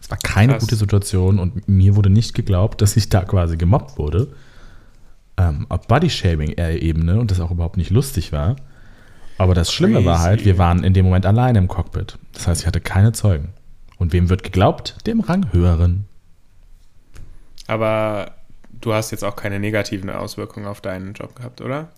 [0.00, 0.62] Es war keine Krass.
[0.62, 4.28] gute Situation und mir wurde nicht geglaubt, dass ich da quasi gemobbt wurde.
[5.38, 8.56] Ähm, auf Body-Shaming-Ebene und das auch überhaupt nicht lustig war.
[9.38, 10.46] Aber das Schlimme war halt, Crazy.
[10.50, 12.18] wir waren in dem Moment alleine im Cockpit.
[12.32, 13.50] Das heißt, ich hatte keine Zeugen.
[13.98, 14.96] Und wem wird geglaubt?
[15.06, 16.06] Dem Ranghöheren.
[17.66, 18.32] Aber
[18.80, 21.88] du hast jetzt auch keine negativen Auswirkungen auf deinen Job gehabt, oder?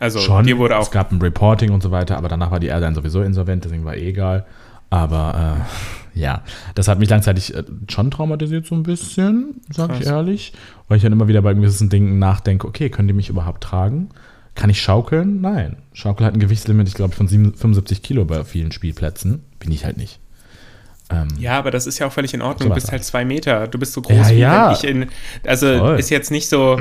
[0.00, 0.46] Also, Schon.
[0.46, 0.82] dir wurde auch.
[0.82, 3.84] Es gab ein Reporting und so weiter, aber danach war die Airline sowieso insolvent, deswegen
[3.84, 4.46] war eh egal.
[4.88, 5.62] Aber
[6.16, 6.42] äh, ja,
[6.74, 10.06] das hat mich langzeitig äh, schon traumatisiert, so ein bisschen, sag ich Krass.
[10.08, 10.52] ehrlich.
[10.88, 14.08] Weil ich dann immer wieder bei gewissen Dingen nachdenke, okay, können die mich überhaupt tragen?
[14.56, 15.40] Kann ich schaukeln?
[15.40, 15.76] Nein.
[15.92, 19.44] Schaukel hat ein Gewichtslimit, ich glaube, von 7 75 Kilo bei vielen Spielplätzen.
[19.60, 20.18] Bin ich halt nicht.
[21.08, 22.64] Ähm, Ja, aber das ist ja auch völlig in Ordnung.
[22.64, 23.04] So Du bist halt halt.
[23.04, 23.68] zwei Meter.
[23.68, 24.72] Du bist so groß Ja, wie ja.
[24.72, 25.06] ich in.
[25.46, 25.98] Also Voll.
[26.00, 26.80] ist jetzt nicht so.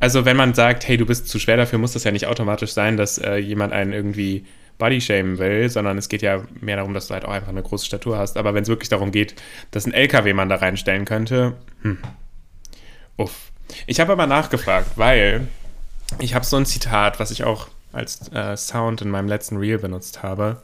[0.00, 2.72] Also wenn man sagt, hey, du bist zu schwer dafür, muss das ja nicht automatisch
[2.72, 4.46] sein, dass äh, jemand einen irgendwie
[4.78, 7.86] bodyshamen will, sondern es geht ja mehr darum, dass du halt auch einfach eine große
[7.86, 8.36] Statur hast.
[8.36, 9.34] Aber wenn es wirklich darum geht,
[9.70, 11.98] dass ein LKW man da reinstellen könnte, hm.
[13.16, 13.52] Uff.
[13.86, 15.46] Ich habe aber nachgefragt, weil
[16.18, 19.78] ich habe so ein Zitat, was ich auch als äh, Sound in meinem letzten Reel
[19.78, 20.62] benutzt habe,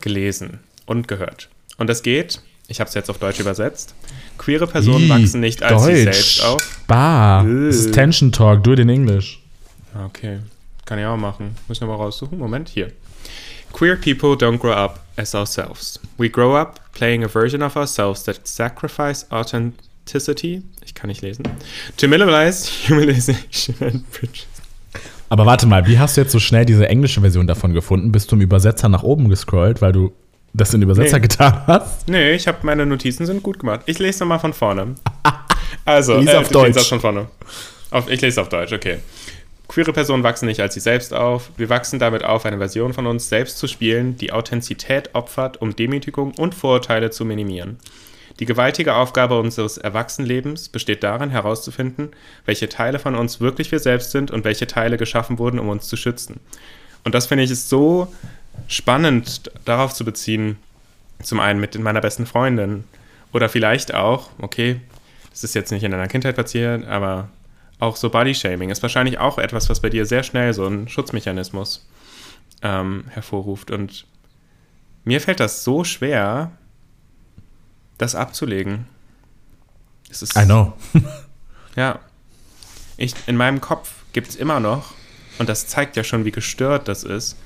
[0.00, 1.48] gelesen und gehört.
[1.76, 3.94] Und das geht, ich habe es jetzt auf Deutsch übersetzt,
[4.38, 6.02] queere Personen Ih, wachsen nicht als Deutsch.
[6.04, 6.80] selbst auf.
[6.86, 7.42] Bah.
[7.42, 7.66] Äh.
[7.66, 9.40] Das ist Tension Talk, do it in English.
[10.06, 10.38] Okay,
[10.84, 11.56] kann ich auch machen.
[11.66, 12.38] Muss ich nochmal raussuchen.
[12.38, 12.92] Moment, hier.
[13.72, 16.00] Queer people don't grow up as ourselves.
[16.16, 21.44] We grow up playing a version of ourselves that sacrifice authenticity, ich kann nicht lesen,
[21.96, 24.46] to minimize humanization and prejudice.
[25.28, 28.12] Aber warte mal, wie hast du jetzt so schnell diese englische Version davon gefunden?
[28.12, 30.12] Bist du im Übersetzer nach oben gescrollt, weil du
[30.58, 31.22] das in den Übersetzer Nee.
[31.22, 32.08] getan hast?
[32.08, 33.80] Nee, ich habe meine Notizen sind gut gemacht.
[33.86, 34.94] Ich lese nochmal von vorne.
[35.84, 36.88] Also, Lies auf ich Deutsch.
[36.88, 37.28] Von vorne.
[37.90, 38.98] Auf, ich lese auf Deutsch, okay.
[39.68, 41.50] Queere Personen wachsen nicht als sie selbst auf.
[41.56, 45.76] Wir wachsen damit auf, eine Version von uns selbst zu spielen, die Authentizität opfert, um
[45.76, 47.78] Demütigung und Vorurteile zu minimieren.
[48.40, 52.10] Die gewaltige Aufgabe unseres Erwachsenenlebens besteht darin, herauszufinden,
[52.44, 55.88] welche Teile von uns wirklich wir selbst sind und welche Teile geschaffen wurden, um uns
[55.88, 56.40] zu schützen.
[57.04, 58.12] Und das finde ich ist so
[58.68, 60.56] spannend darauf zu beziehen,
[61.22, 62.84] zum einen mit meiner besten Freundin
[63.32, 64.80] oder vielleicht auch, okay,
[65.30, 67.28] das ist jetzt nicht in deiner Kindheit passiert, aber
[67.80, 71.86] auch so Bodyshaming ist wahrscheinlich auch etwas, was bei dir sehr schnell so einen Schutzmechanismus
[72.62, 73.70] ähm, hervorruft.
[73.70, 74.06] Und
[75.04, 76.52] mir fällt das so schwer,
[77.96, 78.86] das abzulegen.
[80.10, 80.72] Es ist, I know.
[81.76, 82.00] ja.
[82.96, 84.92] Ich, in meinem Kopf gibt es immer noch,
[85.38, 87.36] und das zeigt ja schon, wie gestört das ist,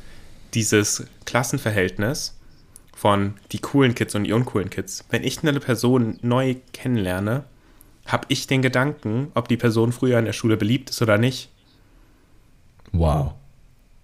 [0.54, 2.38] dieses Klassenverhältnis
[2.94, 5.04] von die coolen Kids und die uncoolen Kids.
[5.10, 7.44] Wenn ich eine Person neu kennenlerne,
[8.06, 11.50] habe ich den Gedanken, ob die Person früher in der Schule beliebt ist oder nicht.
[12.92, 13.34] Wow.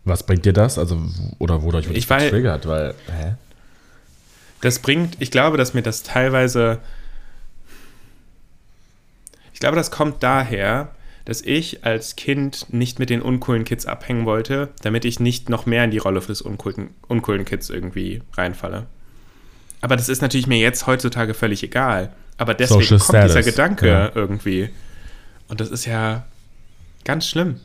[0.05, 0.79] Was bringt dir das?
[0.79, 1.01] Also,
[1.39, 2.67] oder wodurch wird Ich das getriggert?
[2.67, 3.35] Weil, hä?
[4.63, 6.81] Das bringt, ich glaube, dass mir das teilweise,
[9.53, 10.91] ich glaube, das kommt daher,
[11.29, 15.67] dass ich als Kind nicht mit den uncoolen Kids abhängen wollte, damit ich nicht noch
[15.67, 18.87] mehr in die Rolle des uncoolen, uncoolen Kids irgendwie reinfalle.
[19.83, 22.14] Aber das ist natürlich mir jetzt heutzutage völlig egal.
[22.38, 24.11] Aber deswegen Social kommt dieser Status, Gedanke ja.
[24.14, 24.71] irgendwie.
[25.49, 26.25] Und das ist ja
[27.05, 27.57] ganz schlimm.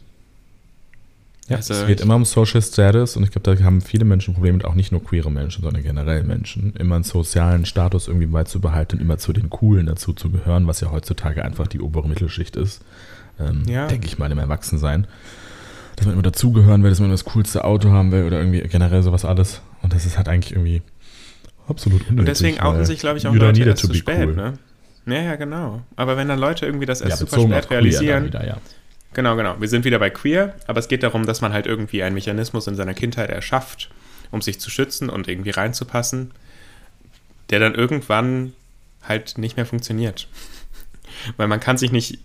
[1.48, 4.34] Ja, Also es geht immer um Social Status und ich glaube, da haben viele Menschen
[4.34, 8.28] Probleme mit, auch nicht nur queere Menschen, sondern generell Menschen, immer einen sozialen Status irgendwie
[8.28, 12.10] beizubehalten und immer zu den Coolen dazu zu gehören, was ja heutzutage einfach die obere
[12.10, 12.82] Mittelschicht ist.
[13.40, 13.88] Ähm, Ja.
[13.88, 15.08] Denke ich mal, im Erwachsensein.
[15.96, 19.04] Dass man immer dazugehören will, dass man das coolste Auto haben will oder irgendwie generell
[19.04, 19.62] sowas alles.
[19.82, 20.82] Und das ist halt eigentlich irgendwie
[21.68, 22.20] absolut unnötig.
[22.20, 24.36] Und deswegen outen sich, glaube ich, auch Leute erst zu spät, cool.
[24.36, 24.54] ne?
[25.06, 25.82] Ja, ja, genau.
[25.96, 28.58] Aber wenn dann Leute irgendwie das Ja, erst super bezogen auf spät realisieren, wieder, ja.
[29.14, 29.56] Genau, genau.
[29.60, 32.68] Wir sind wieder bei queer, aber es geht darum, dass man halt irgendwie einen Mechanismus
[32.68, 33.92] in seiner Kindheit erschafft,
[34.32, 36.32] um sich zu schützen und irgendwie reinzupassen,
[37.50, 38.54] der dann irgendwann
[39.04, 40.28] halt nicht mehr funktioniert.
[41.38, 42.20] Weil man kann sich nicht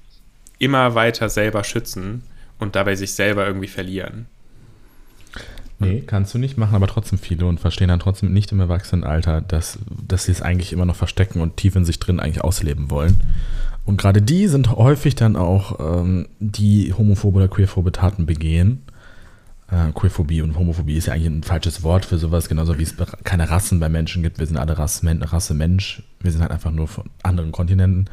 [0.59, 2.23] immer weiter selber schützen
[2.59, 4.27] und dabei sich selber irgendwie verlieren.
[5.81, 9.41] Nee, kannst du nicht machen, aber trotzdem viele und verstehen dann trotzdem nicht im Erwachsenenalter,
[9.41, 12.91] dass, dass sie es eigentlich immer noch verstecken und tief in sich drin eigentlich ausleben
[12.91, 13.21] wollen.
[13.85, 18.83] Und gerade die sind häufig dann auch, ähm, die homophobe oder queerphobe Taten begehen.
[19.71, 22.97] Äh, Queerphobie und Homophobie ist ja eigentlich ein falsches Wort für sowas, genauso wie es
[23.23, 24.41] keine Rassen bei Menschen gibt.
[24.41, 26.03] Wir sind alle Rasse, Rasse Mensch.
[26.21, 28.11] Wir sind halt einfach nur von anderen Kontinenten.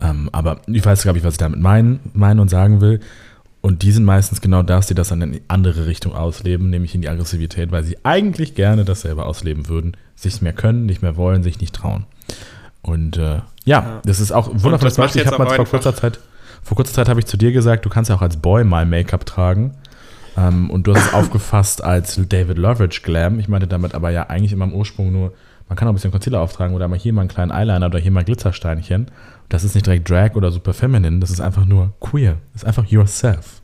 [0.00, 3.00] Ähm, aber ich weiß, glaube ich, was ich damit meine, meine und sagen will.
[3.62, 6.94] Und die sind meistens genau das, die das dann in die andere Richtung ausleben, nämlich
[6.94, 11.02] in die Aggressivität, weil sie eigentlich gerne das selber ausleben würden, sich mehr können, nicht
[11.02, 12.06] mehr wollen, sich nicht trauen.
[12.80, 14.00] Und äh, ja, Ja.
[14.04, 15.20] das ist auch ein wundervolles Beispiel.
[15.22, 16.18] Ich habe mal vor kurzer Zeit,
[16.62, 18.86] vor kurzer Zeit habe ich zu dir gesagt, du kannst ja auch als Boy mal
[18.86, 19.74] Make-up tragen.
[20.38, 23.38] Ähm, und du hast es aufgefasst als David Loveridge Glam.
[23.40, 25.34] Ich meinte damit aber ja eigentlich immer im Ursprung nur,
[25.70, 28.00] man kann auch ein bisschen Concealer auftragen oder mal hier mal einen kleinen Eyeliner oder
[28.00, 29.06] hier mal Glitzersteinchen.
[29.48, 32.38] Das ist nicht direkt Drag oder super feminine, das ist einfach nur queer.
[32.52, 33.62] Das ist einfach yourself.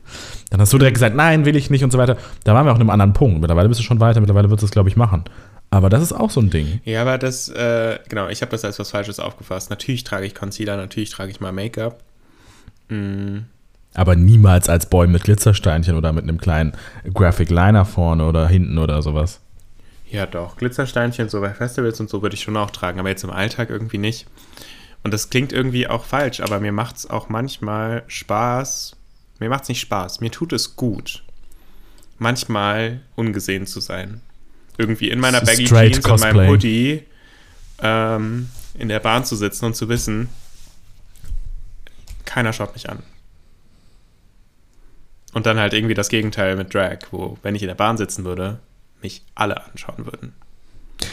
[0.50, 2.16] Dann hast du direkt gesagt, nein, will ich nicht und so weiter.
[2.44, 3.40] Da waren wir auch in einem anderen Punkt.
[3.40, 5.24] Mittlerweile bist du schon weiter, mittlerweile wird es, glaube ich, machen.
[5.70, 6.80] Aber das ist auch so ein Ding.
[6.84, 9.68] Ja, aber das, äh, genau, ich habe das als was Falsches aufgefasst.
[9.70, 11.98] Natürlich trage ich Concealer, natürlich trage ich mal Make-up.
[12.88, 13.38] Mm,
[13.94, 16.72] Aber niemals als Boy mit Glitzersteinchen oder mit einem kleinen
[17.12, 19.40] Graphic Liner vorne oder hinten oder sowas.
[20.10, 20.56] Ja, doch.
[20.56, 23.70] Glitzersteinchen, so bei Festivals und so würde ich schon auch tragen, aber jetzt im Alltag
[23.70, 24.26] irgendwie nicht.
[25.02, 28.96] Und das klingt irgendwie auch falsch, aber mir macht es auch manchmal Spaß.
[29.38, 31.22] Mir macht es nicht Spaß, mir tut es gut,
[32.18, 34.22] manchmal ungesehen zu sein.
[34.78, 36.48] Irgendwie in meiner Baggy Jeans und meinem.
[36.48, 37.02] Hoodie
[37.82, 40.28] ähm, in der Bahn zu sitzen und zu wissen,
[42.24, 43.02] keiner schaut mich an.
[45.32, 48.24] Und dann halt irgendwie das Gegenteil mit Drag, wo, wenn ich in der Bahn sitzen
[48.24, 48.58] würde,
[49.06, 50.32] mich alle anschauen würden.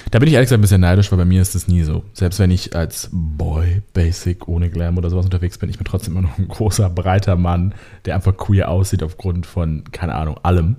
[0.09, 2.03] Da bin ich ehrlich gesagt ein bisschen neidisch, weil bei mir ist es nie so.
[2.13, 6.13] Selbst wenn ich als Boy, Basic, ohne Glam oder sowas unterwegs bin, ich bin trotzdem
[6.13, 7.75] immer noch ein großer, breiter Mann,
[8.05, 10.77] der einfach queer aussieht aufgrund von, keine Ahnung, allem.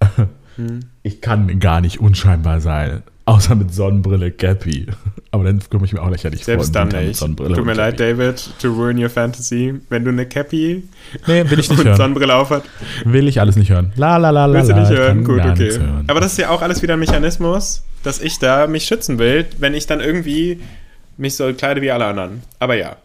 [0.56, 0.80] Hm.
[1.02, 3.02] Ich kann gar nicht unscheinbar sein.
[3.24, 4.86] Außer mit Sonnenbrille, Gappy.
[5.30, 6.88] Aber dann komme ich mir auch lächerlich Selbst vor.
[6.88, 7.54] Selbst dann nicht.
[7.54, 9.74] Tut mir leid, David, to ruin your fantasy.
[9.88, 10.82] Wenn du eine Cappy
[11.28, 11.96] nee, will ich nicht und hören.
[11.96, 12.64] Sonnenbrille aufhat.
[13.04, 13.92] Will ich alles nicht hören.
[13.94, 14.54] La la la la.
[14.54, 15.24] Willst du nicht hören?
[15.24, 15.78] Gut, okay.
[16.08, 19.46] Aber das ist ja auch alles wieder ein Mechanismus, dass ich da mich schützen will,
[19.58, 20.60] wenn ich dann irgendwie
[21.16, 22.42] mich so kleide wie alle anderen.
[22.58, 22.96] Aber ja.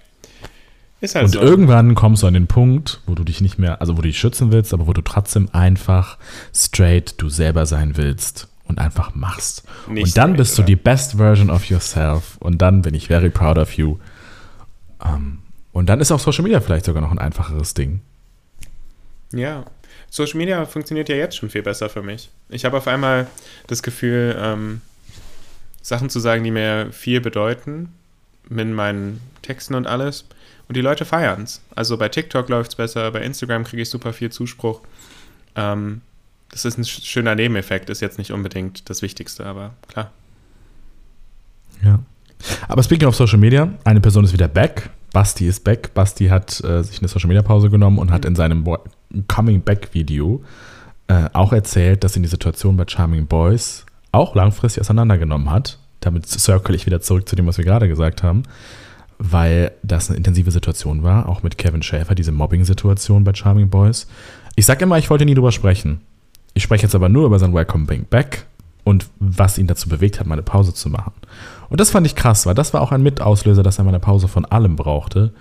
[1.00, 1.42] Ist halt und so.
[1.42, 4.18] irgendwann kommst du an den Punkt, wo du dich nicht mehr, also wo du dich
[4.18, 6.18] schützen willst, aber wo du trotzdem einfach
[6.56, 9.64] straight du selber sein willst und einfach machst.
[9.88, 13.08] Nicht und dann straight, bist du die best version of yourself und dann bin ich
[13.08, 13.98] very proud of you.
[15.00, 15.38] Um, ähm,
[15.72, 18.02] und dann ist auch Social Media vielleicht sogar noch ein einfacheres Ding.
[19.32, 19.66] Ja,
[20.10, 22.30] Social Media funktioniert ja jetzt schon viel besser für mich.
[22.50, 23.28] Ich habe auf einmal
[23.68, 24.82] das Gefühl, ähm,
[25.84, 27.94] Sachen zu sagen, die mir viel bedeuten,
[28.50, 30.26] mit meinen Texten und alles.
[30.68, 31.62] Und die Leute feiern es.
[31.76, 34.82] Also bei TikTok läuft es besser, bei Instagram kriege ich super viel Zuspruch.
[35.56, 36.02] Ähm,
[36.50, 40.12] das ist ein schöner Nebeneffekt, ist jetzt nicht unbedingt das Wichtigste, aber klar.
[41.84, 42.00] Ja.
[42.68, 44.90] Aber speaking of Social Media, eine Person ist wieder back.
[45.14, 45.94] Basti ist back.
[45.94, 48.78] Basti hat äh, sich eine Social Media Pause genommen und hat in seinem Bo
[49.28, 50.44] Coming Back Video
[51.08, 55.80] äh, auch erzählt, dass ihn die Situation bei Charming Boys auch langfristig auseinandergenommen hat.
[56.02, 58.44] Damit circle ich wieder zurück zu dem, was wir gerade gesagt haben,
[59.20, 64.08] weil das eine intensive Situation war, auch mit Kevin Schäfer, diese Mobbing-Situation bei Charming Boys.
[64.56, 66.02] Ich sag immer, ich wollte nie drüber sprechen.
[66.54, 68.46] Ich spreche jetzt aber nur über sein Welcome Back
[68.84, 71.14] und was ihn dazu bewegt hat, meine Pause zu machen.
[71.70, 74.00] Und das fand ich krass, weil das war auch ein Mitauslöser, dass er mal eine
[74.00, 75.34] Pause von allem brauchte.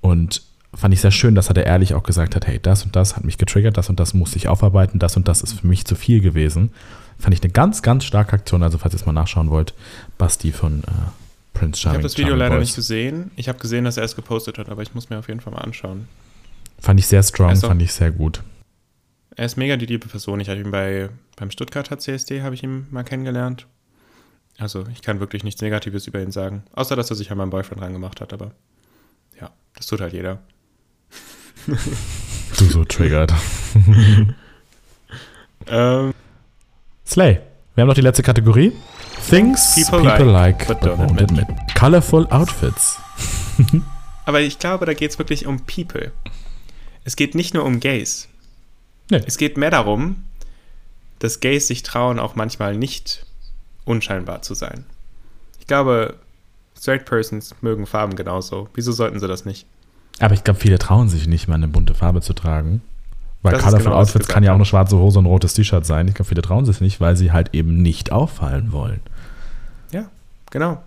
[0.00, 0.42] Und
[0.74, 3.16] fand ich sehr schön, dass er da ehrlich auch gesagt hat, hey, das und das
[3.16, 5.84] hat mich getriggert, das und das muss ich aufarbeiten, das und das ist für mich
[5.84, 6.70] zu viel gewesen.
[7.18, 8.62] Fand ich eine ganz, ganz starke Aktion.
[8.62, 9.74] Also falls ihr es mal nachschauen wollt,
[10.18, 10.92] Basti von äh,
[11.58, 11.94] Prince Charming.
[11.94, 12.68] Ich habe das Video leider Boys.
[12.68, 13.30] nicht gesehen.
[13.36, 15.52] Ich habe gesehen, dass er es gepostet hat, aber ich muss mir auf jeden Fall
[15.52, 16.08] mal anschauen.
[16.78, 18.42] Fand ich sehr strong, fand ich sehr gut.
[19.34, 20.40] Er ist mega die liebe Person.
[20.40, 23.66] Ich habe ihn bei, beim Stuttgarter CSD habe ich ihn mal kennengelernt.
[24.58, 26.62] Also ich kann wirklich nichts Negatives über ihn sagen.
[26.72, 28.52] Außer, dass er sich an meinen Boyfriend rangemacht hat, aber
[29.40, 30.40] ja, das tut halt jeder.
[31.66, 33.32] du so triggert.
[35.66, 36.14] ähm,
[37.06, 37.40] Slay.
[37.74, 38.72] Wir haben noch die letzte Kategorie.
[39.28, 41.42] Things people, people like, like, but, don't, but admit.
[41.48, 41.74] admit.
[41.74, 42.98] Colorful Outfits.
[44.24, 46.12] aber ich glaube, da geht es wirklich um People.
[47.04, 48.28] Es geht nicht nur um Gays.
[49.10, 49.22] Nee.
[49.26, 50.24] Es geht mehr darum,
[51.18, 53.26] dass Gays sich trauen, auch manchmal nicht
[53.84, 54.84] unscheinbar zu sein.
[55.60, 56.16] Ich glaube,
[56.78, 58.68] Straight Persons mögen Farben genauso.
[58.74, 59.66] Wieso sollten sie das nicht?
[60.20, 62.82] Aber ich glaube, viele trauen sich nicht mal eine bunte Farbe zu tragen.
[63.42, 65.86] Weil das Colorful genau, Outfits kann ja auch eine schwarze Hose und ein rotes T-Shirt
[65.86, 66.08] sein.
[66.08, 69.00] Ich glaube, viele trauen sich nicht, weil sie halt eben nicht auffallen wollen.
[70.50, 70.82] Genau.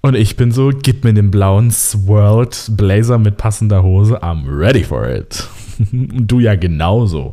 [0.00, 4.22] Und ich bin so, gib mir den blauen Swirled Blazer mit passender Hose.
[4.22, 5.48] I'm ready for it.
[5.92, 7.32] und du ja genauso.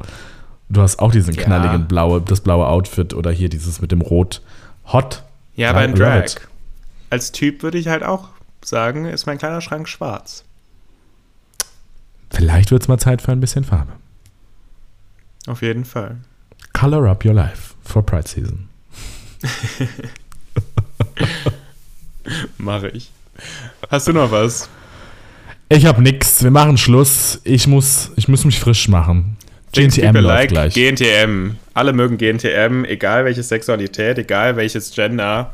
[0.70, 1.86] Du hast auch diesen knalligen ja.
[1.86, 4.42] blaue, das blaue Outfit oder hier dieses mit dem Rot
[4.86, 5.24] Hot.
[5.56, 6.26] Ja, beim Drag.
[7.10, 8.30] Als Typ würde ich halt auch
[8.64, 10.46] sagen, ist mein kleiner Schrank schwarz.
[12.30, 13.92] Vielleicht wird es mal Zeit für ein bisschen Farbe.
[15.48, 16.18] Auf jeden Fall.
[16.72, 18.70] Color up your life for Pride Season.
[22.58, 23.10] Mache ich.
[23.90, 24.70] Hast du noch was?
[25.70, 26.44] Ich habe nichts.
[26.44, 27.40] Wir machen Schluss.
[27.44, 29.38] Ich muss, ich muss mich frisch machen.
[29.72, 30.74] GNTM läuft like gleich.
[30.74, 31.56] GNTM.
[31.74, 35.54] Alle mögen GNTM, egal welche Sexualität, egal welches Gender.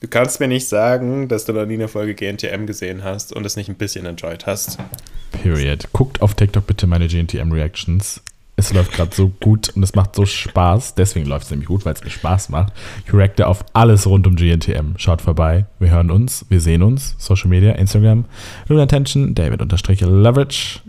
[0.00, 3.44] Du kannst mir nicht sagen, dass du noch nie eine Folge GNTM gesehen hast und
[3.44, 4.78] es nicht ein bisschen enjoyed hast.
[5.42, 5.88] Period.
[5.92, 8.22] Guckt auf TikTok bitte meine GNTM-Reactions.
[8.58, 10.94] Es läuft gerade so gut und es macht so Spaß.
[10.94, 12.72] Deswegen läuft es nämlich gut, weil es mir Spaß macht.
[13.06, 14.94] Ich reacte auf alles rund um GNTM.
[14.96, 15.66] Schaut vorbei.
[15.78, 17.14] Wir hören uns, wir sehen uns.
[17.18, 18.24] Social Media, Instagram,
[18.68, 20.80] Luna Attention, David unterstrich Leverage.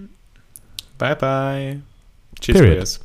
[0.98, 1.80] Bye bye.
[2.40, 2.76] Cheers, Period.
[2.78, 3.00] Queers.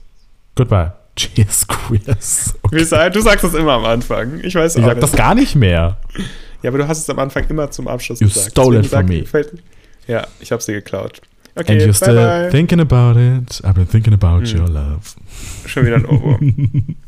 [0.55, 0.93] Goodbye.
[1.17, 2.55] Cheers, Queers.
[2.63, 3.11] Okay.
[3.11, 4.41] Du sagst das immer am Anfang.
[4.45, 5.03] Ich weiß auch Ich sag nicht.
[5.03, 5.99] das gar nicht mehr.
[6.63, 8.47] Ja, aber du hast es am Anfang immer zum Abschluss you gesagt.
[8.47, 9.25] You stole it from me.
[10.07, 11.21] Ja, ich hab's dir geklaut.
[11.55, 12.51] Okay, And you're still bye.
[12.51, 13.61] thinking about it.
[13.63, 14.57] I've been thinking about hm.
[14.57, 15.15] your love.
[15.67, 16.97] Schon wieder ein Ohrwurm.